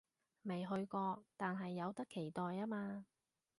[0.45, 3.05] 未去過，但係有得期待吖嘛